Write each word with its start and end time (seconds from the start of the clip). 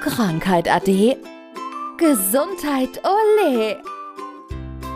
Krankheit 0.00 0.70
ade. 0.70 1.16
Gesundheit 1.96 3.00
ole. 3.04 3.82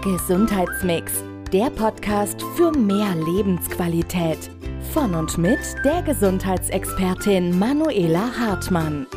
Gesundheitsmix, 0.03 1.25
der 1.53 1.71
Podcast 1.71 2.41
für 2.55 2.71
mehr 2.71 3.15
Lebensqualität. 3.17 4.39
Von 4.93 5.15
und 5.17 5.39
mit 5.39 5.59
der 5.85 6.03
Gesundheitsexpertin 6.03 7.59
Manuela 7.59 8.31
Hartmann. 8.39 9.09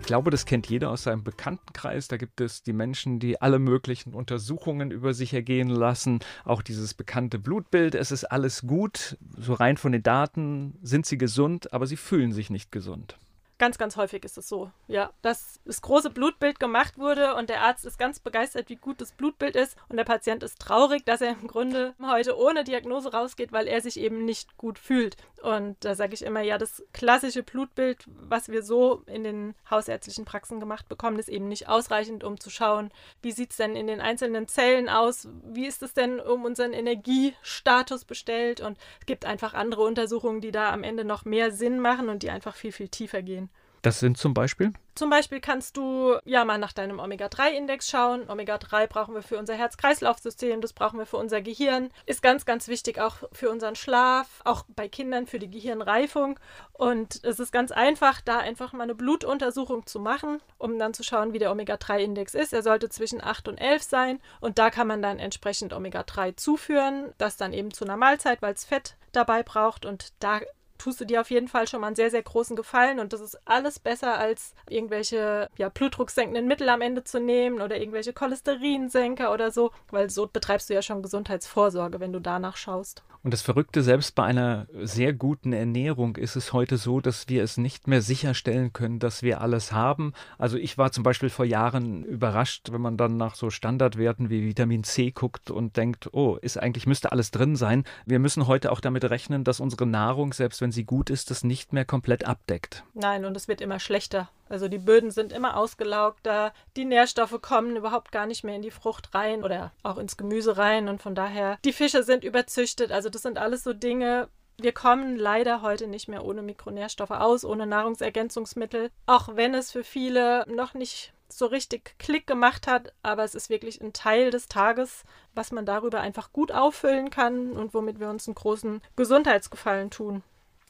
Ich 0.00 0.06
glaube, 0.06 0.32
das 0.32 0.46
kennt 0.46 0.68
jeder 0.68 0.90
aus 0.90 1.04
seinem 1.04 1.22
Bekanntenkreis. 1.22 2.08
Da 2.08 2.16
gibt 2.16 2.40
es 2.40 2.64
die 2.64 2.72
Menschen, 2.72 3.20
die 3.20 3.40
alle 3.40 3.60
möglichen 3.60 4.14
Untersuchungen 4.14 4.90
über 4.90 5.14
sich 5.14 5.32
ergehen 5.32 5.70
lassen. 5.70 6.18
Auch 6.44 6.62
dieses 6.62 6.94
bekannte 6.94 7.38
Blutbild. 7.38 7.94
Es 7.94 8.10
ist 8.10 8.24
alles 8.24 8.62
gut. 8.62 9.16
So 9.38 9.54
rein 9.54 9.76
von 9.76 9.92
den 9.92 10.02
Daten 10.02 10.76
sind 10.82 11.06
sie 11.06 11.18
gesund, 11.18 11.72
aber 11.72 11.86
sie 11.86 11.96
fühlen 11.96 12.32
sich 12.32 12.50
nicht 12.50 12.72
gesund. 12.72 13.16
Ganz, 13.60 13.76
ganz 13.76 13.98
häufig 13.98 14.24
ist 14.24 14.38
es 14.38 14.48
so, 14.48 14.70
ja, 14.88 15.10
dass 15.20 15.60
das 15.66 15.82
große 15.82 16.08
Blutbild 16.08 16.58
gemacht 16.58 16.96
wurde 16.96 17.34
und 17.34 17.50
der 17.50 17.60
Arzt 17.60 17.84
ist 17.84 17.98
ganz 17.98 18.18
begeistert, 18.18 18.70
wie 18.70 18.76
gut 18.76 19.02
das 19.02 19.12
Blutbild 19.12 19.54
ist 19.54 19.76
und 19.90 19.98
der 19.98 20.04
Patient 20.04 20.42
ist 20.42 20.58
traurig, 20.58 21.04
dass 21.04 21.20
er 21.20 21.32
im 21.32 21.46
Grunde 21.46 21.94
heute 22.02 22.38
ohne 22.38 22.64
Diagnose 22.64 23.12
rausgeht, 23.12 23.52
weil 23.52 23.68
er 23.68 23.82
sich 23.82 24.00
eben 24.00 24.24
nicht 24.24 24.56
gut 24.56 24.78
fühlt. 24.78 25.18
Und 25.42 25.76
da 25.80 25.94
sage 25.94 26.14
ich 26.14 26.22
immer, 26.22 26.40
ja, 26.40 26.56
das 26.56 26.82
klassische 26.94 27.42
Blutbild, 27.42 28.06
was 28.06 28.48
wir 28.48 28.62
so 28.62 29.02
in 29.04 29.24
den 29.24 29.54
hausärztlichen 29.70 30.24
Praxen 30.24 30.58
gemacht 30.58 30.88
bekommen, 30.88 31.18
ist 31.18 31.28
eben 31.28 31.48
nicht 31.48 31.68
ausreichend, 31.68 32.24
um 32.24 32.40
zu 32.40 32.48
schauen, 32.48 32.90
wie 33.20 33.32
sieht 33.32 33.50
es 33.50 33.58
denn 33.58 33.76
in 33.76 33.86
den 33.86 34.00
einzelnen 34.00 34.48
Zellen 34.48 34.88
aus, 34.88 35.28
wie 35.44 35.66
ist 35.66 35.82
es 35.82 35.92
denn 35.92 36.18
um 36.18 36.46
unseren 36.46 36.72
Energiestatus 36.72 38.06
bestellt 38.06 38.62
und 38.62 38.78
es 39.00 39.06
gibt 39.06 39.26
einfach 39.26 39.52
andere 39.52 39.82
Untersuchungen, 39.82 40.40
die 40.40 40.50
da 40.50 40.72
am 40.72 40.82
Ende 40.82 41.04
noch 41.04 41.26
mehr 41.26 41.52
Sinn 41.52 41.78
machen 41.78 42.08
und 42.08 42.22
die 42.22 42.30
einfach 42.30 42.56
viel, 42.56 42.72
viel 42.72 42.88
tiefer 42.88 43.20
gehen. 43.20 43.49
Das 43.82 43.98
sind 43.98 44.18
zum 44.18 44.34
Beispiel? 44.34 44.72
Zum 44.94 45.08
Beispiel 45.08 45.40
kannst 45.40 45.78
du 45.78 46.16
ja 46.24 46.44
mal 46.44 46.58
nach 46.58 46.74
deinem 46.74 46.98
Omega-3-Index 46.98 47.88
schauen. 47.88 48.28
Omega-3 48.28 48.86
brauchen 48.88 49.14
wir 49.14 49.22
für 49.22 49.38
unser 49.38 49.54
Herz-Kreislauf-System, 49.54 50.60
das 50.60 50.74
brauchen 50.74 50.98
wir 50.98 51.06
für 51.06 51.16
unser 51.16 51.40
Gehirn. 51.40 51.90
Ist 52.04 52.22
ganz, 52.22 52.44
ganz 52.44 52.68
wichtig 52.68 53.00
auch 53.00 53.16
für 53.32 53.48
unseren 53.50 53.76
Schlaf, 53.76 54.42
auch 54.44 54.64
bei 54.68 54.88
Kindern 54.88 55.26
für 55.26 55.38
die 55.38 55.50
Gehirnreifung. 55.50 56.38
Und 56.74 57.24
es 57.24 57.40
ist 57.40 57.52
ganz 57.52 57.72
einfach, 57.72 58.20
da 58.20 58.38
einfach 58.38 58.74
mal 58.74 58.82
eine 58.82 58.94
Blutuntersuchung 58.94 59.86
zu 59.86 60.00
machen, 60.00 60.42
um 60.58 60.78
dann 60.78 60.92
zu 60.92 61.02
schauen, 61.02 61.32
wie 61.32 61.38
der 61.38 61.52
Omega-3-Index 61.52 62.34
ist. 62.34 62.52
Er 62.52 62.62
sollte 62.62 62.90
zwischen 62.90 63.24
8 63.24 63.48
und 63.48 63.58
11 63.58 63.82
sein. 63.82 64.20
Und 64.40 64.58
da 64.58 64.68
kann 64.68 64.88
man 64.88 65.00
dann 65.00 65.18
entsprechend 65.18 65.72
Omega-3 65.72 66.36
zuführen. 66.36 67.14
Das 67.16 67.38
dann 67.38 67.54
eben 67.54 67.72
zu 67.72 67.84
einer 67.84 67.96
Mahlzeit, 67.96 68.42
weil 68.42 68.52
es 68.52 68.66
Fett 68.66 68.96
dabei 69.12 69.42
braucht. 69.42 69.86
Und 69.86 70.12
da 70.18 70.40
tust 70.80 71.00
du 71.00 71.04
dir 71.04 71.20
auf 71.20 71.30
jeden 71.30 71.48
Fall 71.48 71.68
schon 71.68 71.80
mal 71.80 71.88
einen 71.88 71.96
sehr, 71.96 72.10
sehr 72.10 72.22
großen 72.22 72.56
Gefallen 72.56 72.98
und 72.98 73.12
das 73.12 73.20
ist 73.20 73.38
alles 73.44 73.78
besser 73.78 74.18
als 74.18 74.54
irgendwelche 74.68 75.48
ja, 75.56 75.68
blutdrucksenkenden 75.68 76.46
Mittel 76.46 76.68
am 76.68 76.80
Ende 76.80 77.04
zu 77.04 77.20
nehmen 77.20 77.60
oder 77.60 77.78
irgendwelche 77.78 78.12
Cholesterinsenker 78.12 79.32
oder 79.32 79.50
so, 79.50 79.72
weil 79.90 80.10
so 80.10 80.26
betreibst 80.26 80.70
du 80.70 80.74
ja 80.74 80.82
schon 80.82 81.02
Gesundheitsvorsorge, 81.02 82.00
wenn 82.00 82.12
du 82.12 82.20
danach 82.20 82.56
schaust. 82.56 83.02
Und 83.22 83.34
das 83.34 83.42
Verrückte, 83.42 83.82
selbst 83.82 84.14
bei 84.14 84.24
einer 84.24 84.66
sehr 84.72 85.12
guten 85.12 85.52
Ernährung 85.52 86.16
ist 86.16 86.36
es 86.36 86.54
heute 86.54 86.78
so, 86.78 87.02
dass 87.02 87.28
wir 87.28 87.42
es 87.42 87.58
nicht 87.58 87.86
mehr 87.86 88.00
sicherstellen 88.00 88.72
können, 88.72 88.98
dass 88.98 89.22
wir 89.22 89.42
alles 89.42 89.72
haben. 89.72 90.14
Also 90.38 90.56
ich 90.56 90.78
war 90.78 90.90
zum 90.90 91.02
Beispiel 91.04 91.28
vor 91.28 91.44
Jahren 91.44 92.02
überrascht, 92.04 92.72
wenn 92.72 92.80
man 92.80 92.96
dann 92.96 93.18
nach 93.18 93.34
so 93.34 93.50
Standardwerten 93.50 94.30
wie 94.30 94.46
Vitamin 94.46 94.84
C 94.84 95.10
guckt 95.10 95.50
und 95.50 95.76
denkt, 95.76 96.08
oh, 96.12 96.38
ist 96.40 96.56
eigentlich 96.56 96.86
müsste 96.86 97.12
alles 97.12 97.30
drin 97.30 97.56
sein. 97.56 97.84
Wir 98.06 98.20
müssen 98.20 98.46
heute 98.46 98.72
auch 98.72 98.80
damit 98.80 99.04
rechnen, 99.04 99.44
dass 99.44 99.60
unsere 99.60 99.84
Nahrung, 99.84 100.32
selbst 100.32 100.62
wenn 100.62 100.69
sie 100.72 100.84
gut 100.84 101.10
ist, 101.10 101.30
das 101.30 101.44
nicht 101.44 101.72
mehr 101.72 101.84
komplett 101.84 102.24
abdeckt. 102.26 102.84
Nein, 102.94 103.24
und 103.24 103.36
es 103.36 103.48
wird 103.48 103.60
immer 103.60 103.80
schlechter. 103.80 104.28
Also 104.48 104.68
die 104.68 104.78
Böden 104.78 105.10
sind 105.10 105.32
immer 105.32 105.56
ausgelaugter, 105.56 106.52
die 106.76 106.84
Nährstoffe 106.84 107.40
kommen 107.40 107.76
überhaupt 107.76 108.10
gar 108.10 108.26
nicht 108.26 108.42
mehr 108.42 108.56
in 108.56 108.62
die 108.62 108.72
Frucht 108.72 109.14
rein 109.14 109.44
oder 109.44 109.72
auch 109.84 109.96
ins 109.96 110.16
Gemüse 110.16 110.56
rein 110.56 110.88
und 110.88 111.00
von 111.00 111.14
daher 111.14 111.58
die 111.64 111.72
Fische 111.72 112.02
sind 112.02 112.24
überzüchtet. 112.24 112.90
Also 112.90 113.10
das 113.10 113.22
sind 113.22 113.38
alles 113.38 113.62
so 113.62 113.72
Dinge, 113.72 114.28
wir 114.62 114.72
kommen 114.72 115.16
leider 115.16 115.62
heute 115.62 115.86
nicht 115.86 116.08
mehr 116.08 116.24
ohne 116.24 116.42
Mikronährstoffe 116.42 117.12
aus, 117.12 117.44
ohne 117.44 117.66
Nahrungsergänzungsmittel, 117.66 118.90
auch 119.06 119.36
wenn 119.36 119.54
es 119.54 119.72
für 119.72 119.84
viele 119.84 120.44
noch 120.52 120.74
nicht 120.74 121.12
so 121.32 121.46
richtig 121.46 121.94
Klick 121.98 122.26
gemacht 122.26 122.66
hat, 122.66 122.92
aber 123.02 123.24
es 123.24 123.34
ist 123.34 123.50
wirklich 123.50 123.80
ein 123.80 123.92
Teil 123.92 124.30
des 124.30 124.48
Tages, 124.48 125.04
was 125.34 125.52
man 125.52 125.64
darüber 125.64 126.00
einfach 126.00 126.32
gut 126.32 126.52
auffüllen 126.52 127.10
kann 127.10 127.52
und 127.52 127.72
womit 127.72 128.00
wir 128.00 128.10
uns 128.10 128.26
einen 128.26 128.34
großen 128.34 128.82
Gesundheitsgefallen 128.96 129.90
tun. 129.90 130.22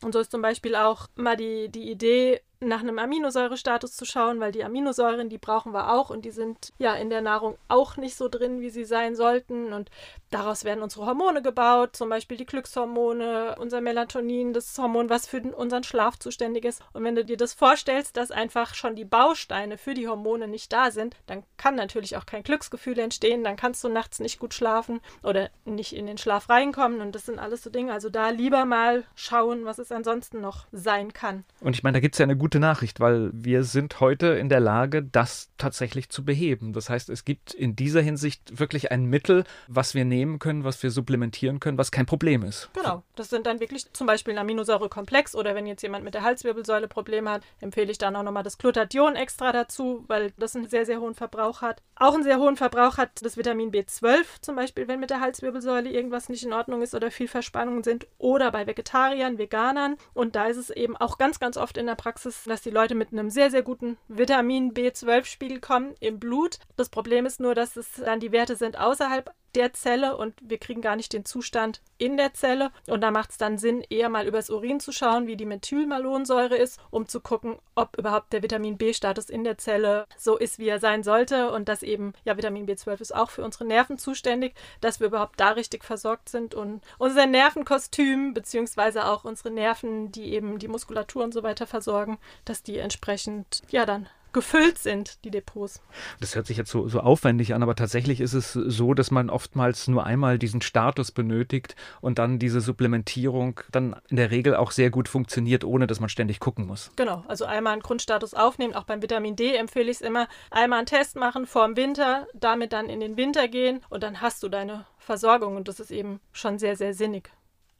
Und 0.02 0.12
so 0.12 0.20
ist 0.20 0.30
zum 0.30 0.42
Beispiel 0.42 0.74
auch 0.74 1.08
mal 1.14 1.36
die, 1.36 1.68
die 1.68 1.90
Idee, 1.90 2.40
nach 2.60 2.80
einem 2.80 2.98
Aminosäurestatus 2.98 3.96
zu 3.96 4.04
schauen, 4.04 4.38
weil 4.38 4.52
die 4.52 4.64
Aminosäuren, 4.64 5.30
die 5.30 5.38
brauchen 5.38 5.72
wir 5.72 5.92
auch 5.92 6.10
und 6.10 6.24
die 6.26 6.30
sind 6.30 6.72
ja 6.78 6.94
in 6.94 7.08
der 7.08 7.22
Nahrung 7.22 7.56
auch 7.68 7.96
nicht 7.96 8.16
so 8.16 8.28
drin, 8.28 8.60
wie 8.60 8.68
sie 8.68 8.84
sein 8.84 9.16
sollten. 9.16 9.72
Und 9.72 9.90
daraus 10.30 10.64
werden 10.64 10.82
unsere 10.82 11.06
Hormone 11.06 11.40
gebaut, 11.40 11.96
zum 11.96 12.10
Beispiel 12.10 12.36
die 12.36 12.44
Glückshormone, 12.44 13.56
unser 13.58 13.80
Melatonin, 13.80 14.52
das 14.52 14.76
Hormon, 14.78 15.08
was 15.08 15.26
für 15.26 15.40
unseren 15.40 15.84
Schlaf 15.84 16.18
zuständig 16.18 16.66
ist. 16.66 16.82
Und 16.92 17.02
wenn 17.02 17.14
du 17.14 17.24
dir 17.24 17.38
das 17.38 17.54
vorstellst, 17.54 18.18
dass 18.18 18.30
einfach 18.30 18.74
schon 18.74 18.94
die 18.94 19.06
Bausteine 19.06 19.78
für 19.78 19.94
die 19.94 20.06
Hormone 20.06 20.46
nicht 20.46 20.70
da 20.70 20.90
sind, 20.90 21.16
dann 21.26 21.44
kann 21.56 21.76
natürlich 21.76 22.18
auch 22.18 22.26
kein 22.26 22.42
Glücksgefühl 22.42 22.98
entstehen, 22.98 23.42
dann 23.42 23.56
kannst 23.56 23.82
du 23.84 23.88
nachts 23.88 24.20
nicht 24.20 24.38
gut 24.38 24.52
schlafen 24.52 25.00
oder 25.22 25.48
nicht 25.64 25.94
in 25.96 26.06
den 26.06 26.18
Schlaf 26.18 26.50
reinkommen. 26.50 27.00
Und 27.00 27.14
das 27.14 27.24
sind 27.24 27.38
alles 27.38 27.62
so 27.62 27.70
Dinge. 27.70 27.92
Also 27.94 28.10
da 28.10 28.28
lieber 28.28 28.66
mal 28.66 29.04
schauen, 29.14 29.64
was 29.64 29.78
es 29.78 29.90
ansonsten 29.92 30.42
noch 30.42 30.66
sein 30.72 31.14
kann. 31.14 31.44
Und 31.60 31.74
ich 31.74 31.82
meine, 31.82 31.94
da 31.94 32.00
gibt 32.00 32.14
es 32.14 32.18
ja 32.18 32.24
eine 32.24 32.36
gute 32.36 32.49
gute 32.50 32.58
Nachricht, 32.58 32.98
weil 32.98 33.30
wir 33.32 33.62
sind 33.62 34.00
heute 34.00 34.26
in 34.26 34.48
der 34.48 34.58
Lage, 34.58 35.04
das 35.04 35.50
tatsächlich 35.56 36.08
zu 36.08 36.24
beheben. 36.24 36.72
Das 36.72 36.90
heißt, 36.90 37.08
es 37.08 37.24
gibt 37.24 37.54
in 37.54 37.76
dieser 37.76 38.00
Hinsicht 38.00 38.58
wirklich 38.58 38.90
ein 38.90 39.04
Mittel, 39.04 39.44
was 39.68 39.94
wir 39.94 40.04
nehmen 40.04 40.40
können, 40.40 40.64
was 40.64 40.82
wir 40.82 40.90
supplementieren 40.90 41.60
können, 41.60 41.78
was 41.78 41.92
kein 41.92 42.06
Problem 42.06 42.42
ist. 42.42 42.68
Genau, 42.72 43.04
das 43.14 43.30
sind 43.30 43.46
dann 43.46 43.60
wirklich 43.60 43.92
zum 43.92 44.08
Beispiel 44.08 44.34
ein 44.34 44.38
Aminosäurekomplex 44.38 45.36
oder 45.36 45.54
wenn 45.54 45.64
jetzt 45.64 45.82
jemand 45.82 46.04
mit 46.04 46.14
der 46.14 46.24
Halswirbelsäule 46.24 46.88
Probleme 46.88 47.30
hat, 47.30 47.42
empfehle 47.60 47.92
ich 47.92 47.98
dann 47.98 48.16
auch 48.16 48.24
nochmal 48.24 48.42
das 48.42 48.58
Glutathion 48.58 49.14
extra 49.14 49.52
dazu, 49.52 50.02
weil 50.08 50.32
das 50.36 50.56
einen 50.56 50.68
sehr, 50.68 50.86
sehr 50.86 51.00
hohen 51.00 51.14
Verbrauch 51.14 51.62
hat. 51.62 51.82
Auch 51.94 52.14
einen 52.14 52.24
sehr 52.24 52.40
hohen 52.40 52.56
Verbrauch 52.56 52.96
hat 52.96 53.10
das 53.22 53.36
Vitamin 53.36 53.70
B12 53.70 54.24
zum 54.40 54.56
Beispiel, 54.56 54.88
wenn 54.88 54.98
mit 54.98 55.10
der 55.10 55.20
Halswirbelsäule 55.20 55.88
irgendwas 55.88 56.28
nicht 56.28 56.42
in 56.42 56.52
Ordnung 56.52 56.82
ist 56.82 56.96
oder 56.96 57.12
viel 57.12 57.28
Verspannungen 57.28 57.84
sind 57.84 58.08
oder 58.18 58.50
bei 58.50 58.66
Vegetariern, 58.66 59.38
Veganern. 59.38 59.98
Und 60.14 60.34
da 60.34 60.46
ist 60.46 60.56
es 60.56 60.70
eben 60.70 60.96
auch 60.96 61.16
ganz, 61.16 61.38
ganz 61.38 61.56
oft 61.56 61.76
in 61.76 61.86
der 61.86 61.94
Praxis 61.94 62.39
dass 62.44 62.62
die 62.62 62.70
Leute 62.70 62.94
mit 62.94 63.12
einem 63.12 63.30
sehr, 63.30 63.50
sehr 63.50 63.62
guten 63.62 63.96
Vitamin 64.08 64.72
B12-Spiegel 64.72 65.60
kommen 65.60 65.94
im 66.00 66.18
Blut. 66.18 66.58
Das 66.76 66.88
Problem 66.88 67.26
ist 67.26 67.40
nur, 67.40 67.54
dass 67.54 67.76
es 67.76 67.92
dann 67.94 68.20
die 68.20 68.32
Werte 68.32 68.56
sind 68.56 68.78
außerhalb 68.78 69.32
der 69.54 69.72
Zelle 69.72 70.16
und 70.16 70.34
wir 70.40 70.58
kriegen 70.58 70.80
gar 70.80 70.96
nicht 70.96 71.12
den 71.12 71.24
Zustand 71.24 71.80
in 71.98 72.16
der 72.16 72.34
Zelle. 72.34 72.70
Und 72.86 73.02
da 73.02 73.10
macht 73.10 73.30
es 73.30 73.38
dann 73.38 73.58
Sinn, 73.58 73.84
eher 73.88 74.08
mal 74.08 74.26
übers 74.26 74.50
Urin 74.50 74.80
zu 74.80 74.92
schauen, 74.92 75.26
wie 75.26 75.36
die 75.36 75.44
Methylmalonsäure 75.44 76.56
ist, 76.56 76.80
um 76.90 77.06
zu 77.06 77.20
gucken, 77.20 77.58
ob 77.74 77.96
überhaupt 77.98 78.32
der 78.32 78.42
Vitamin 78.42 78.78
B-Status 78.78 79.28
in 79.28 79.44
der 79.44 79.58
Zelle 79.58 80.06
so 80.16 80.36
ist, 80.36 80.58
wie 80.58 80.68
er 80.68 80.80
sein 80.80 81.02
sollte. 81.02 81.50
Und 81.50 81.68
dass 81.68 81.82
eben, 81.82 82.14
ja, 82.24 82.36
Vitamin 82.36 82.66
B12 82.66 83.00
ist 83.00 83.14
auch 83.14 83.30
für 83.30 83.44
unsere 83.44 83.64
Nerven 83.64 83.98
zuständig, 83.98 84.54
dass 84.80 85.00
wir 85.00 85.08
überhaupt 85.08 85.38
da 85.38 85.50
richtig 85.50 85.84
versorgt 85.84 86.28
sind 86.28 86.54
und 86.54 86.82
unser 86.98 87.26
Nervenkostüm, 87.26 88.34
beziehungsweise 88.34 89.06
auch 89.06 89.24
unsere 89.24 89.50
Nerven, 89.50 90.12
die 90.12 90.32
eben 90.32 90.58
die 90.58 90.68
Muskulatur 90.68 91.24
und 91.24 91.34
so 91.34 91.42
weiter 91.42 91.66
versorgen, 91.66 92.18
dass 92.44 92.62
die 92.62 92.78
entsprechend, 92.78 93.62
ja, 93.70 93.86
dann 93.86 94.08
gefüllt 94.32 94.78
sind, 94.78 95.24
die 95.24 95.30
Depots. 95.30 95.82
Das 96.20 96.34
hört 96.34 96.46
sich 96.46 96.56
jetzt 96.56 96.70
so, 96.70 96.88
so 96.88 97.00
aufwendig 97.00 97.54
an, 97.54 97.62
aber 97.62 97.74
tatsächlich 97.74 98.20
ist 98.20 98.34
es 98.34 98.52
so, 98.52 98.94
dass 98.94 99.10
man 99.10 99.30
oftmals 99.30 99.88
nur 99.88 100.04
einmal 100.04 100.38
diesen 100.38 100.62
Status 100.62 101.12
benötigt 101.12 101.76
und 102.00 102.18
dann 102.18 102.38
diese 102.38 102.60
Supplementierung 102.60 103.60
dann 103.70 103.96
in 104.08 104.16
der 104.16 104.30
Regel 104.30 104.54
auch 104.54 104.70
sehr 104.70 104.90
gut 104.90 105.08
funktioniert, 105.08 105.64
ohne 105.64 105.86
dass 105.86 106.00
man 106.00 106.08
ständig 106.08 106.40
gucken 106.40 106.66
muss. 106.66 106.90
Genau, 106.96 107.24
also 107.28 107.44
einmal 107.44 107.72
einen 107.74 107.82
Grundstatus 107.82 108.34
aufnehmen, 108.34 108.74
auch 108.74 108.84
beim 108.84 109.02
Vitamin 109.02 109.36
D 109.36 109.54
empfehle 109.54 109.90
ich 109.90 109.98
es 109.98 110.00
immer, 110.02 110.28
einmal 110.50 110.78
einen 110.80 110.86
Test 110.86 111.16
machen 111.16 111.46
vor 111.46 111.66
dem 111.66 111.76
Winter, 111.76 112.26
damit 112.34 112.72
dann 112.72 112.88
in 112.88 113.00
den 113.00 113.16
Winter 113.16 113.48
gehen 113.48 113.80
und 113.88 114.02
dann 114.02 114.20
hast 114.20 114.42
du 114.42 114.48
deine 114.48 114.86
Versorgung 114.98 115.56
und 115.56 115.68
das 115.68 115.80
ist 115.80 115.90
eben 115.90 116.20
schon 116.32 116.58
sehr, 116.58 116.76
sehr 116.76 116.94
sinnig. 116.94 117.30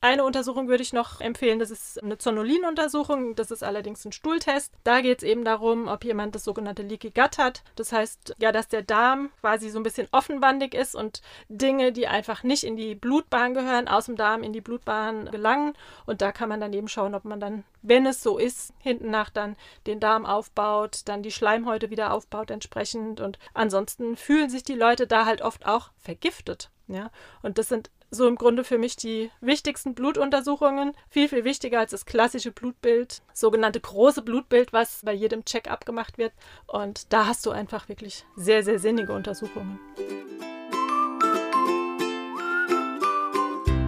Eine 0.02 0.24
Untersuchung 0.24 0.68
würde 0.68 0.82
ich 0.82 0.94
noch 0.94 1.20
empfehlen, 1.20 1.58
das 1.58 1.70
ist 1.70 2.02
eine 2.02 2.16
Zonulin-Untersuchung, 2.16 3.34
das 3.34 3.50
ist 3.50 3.62
allerdings 3.62 4.02
ein 4.06 4.12
Stuhltest. 4.12 4.72
Da 4.82 5.02
geht 5.02 5.18
es 5.18 5.24
eben 5.28 5.44
darum, 5.44 5.88
ob 5.88 6.04
jemand 6.04 6.34
das 6.34 6.42
sogenannte 6.44 6.82
Leaky 6.82 7.10
Gut 7.10 7.36
hat. 7.36 7.62
Das 7.76 7.92
heißt, 7.92 8.36
ja, 8.38 8.50
dass 8.50 8.68
der 8.68 8.80
Darm 8.80 9.28
quasi 9.40 9.68
so 9.68 9.78
ein 9.78 9.82
bisschen 9.82 10.08
offenbandig 10.10 10.72
ist 10.72 10.94
und 10.94 11.20
Dinge, 11.50 11.92
die 11.92 12.08
einfach 12.08 12.42
nicht 12.44 12.64
in 12.64 12.78
die 12.78 12.94
Blutbahn 12.94 13.52
gehören, 13.52 13.88
aus 13.88 14.06
dem 14.06 14.16
Darm 14.16 14.42
in 14.42 14.54
die 14.54 14.62
Blutbahn 14.62 15.30
gelangen. 15.30 15.74
Und 16.06 16.22
da 16.22 16.32
kann 16.32 16.48
man 16.48 16.62
dann 16.62 16.72
eben 16.72 16.88
schauen, 16.88 17.14
ob 17.14 17.26
man 17.26 17.38
dann, 17.38 17.64
wenn 17.82 18.06
es 18.06 18.22
so 18.22 18.38
ist, 18.38 18.72
hinten 18.78 19.10
nach 19.10 19.28
dann 19.28 19.54
den 19.86 20.00
Darm 20.00 20.24
aufbaut, 20.24 21.02
dann 21.04 21.22
die 21.22 21.30
Schleimhäute 21.30 21.90
wieder 21.90 22.14
aufbaut 22.14 22.50
entsprechend. 22.50 23.20
Und 23.20 23.38
ansonsten 23.52 24.16
fühlen 24.16 24.48
sich 24.48 24.62
die 24.62 24.76
Leute 24.76 25.06
da 25.06 25.26
halt 25.26 25.42
oft 25.42 25.66
auch 25.66 25.90
vergiftet. 25.98 26.70
Ja, 26.88 27.10
und 27.42 27.58
das 27.58 27.68
sind 27.68 27.90
so 28.10 28.26
im 28.26 28.36
Grunde 28.36 28.64
für 28.64 28.78
mich 28.78 28.96
die 28.96 29.30
wichtigsten 29.40 29.94
Blutuntersuchungen. 29.94 30.92
Viel, 31.08 31.28
viel 31.28 31.44
wichtiger 31.44 31.80
als 31.80 31.92
das 31.92 32.06
klassische 32.06 32.50
Blutbild, 32.50 33.22
sogenannte 33.32 33.80
große 33.80 34.22
Blutbild, 34.22 34.72
was 34.72 35.00
bei 35.04 35.12
jedem 35.12 35.44
Check-up 35.44 35.86
gemacht 35.86 36.18
wird. 36.18 36.32
Und 36.66 37.12
da 37.12 37.26
hast 37.26 37.46
du 37.46 37.50
einfach 37.50 37.88
wirklich 37.88 38.24
sehr, 38.36 38.62
sehr 38.62 38.78
sinnige 38.78 39.12
Untersuchungen. 39.12 39.78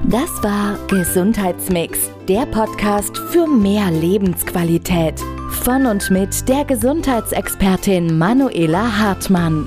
Das 0.05 0.43
war 0.43 0.77
Gesundheitsmix, 0.89 2.11
der 2.29 2.45
Podcast 2.45 3.17
für 3.17 3.47
mehr 3.47 3.91
Lebensqualität. 3.91 5.19
Von 5.63 5.87
und 5.87 6.11
mit 6.11 6.49
der 6.51 6.67
Gesundheitsexpertin 6.67 8.19
Manuela 8.19 8.99
Hartmann. 8.99 9.67